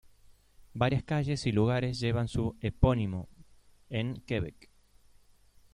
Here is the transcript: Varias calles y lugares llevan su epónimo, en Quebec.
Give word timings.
Varias 0.73 1.03
calles 1.03 1.45
y 1.45 1.51
lugares 1.51 1.99
llevan 1.99 2.27
su 2.27 2.55
epónimo, 2.59 3.29
en 3.91 4.21
Quebec. 4.25 4.71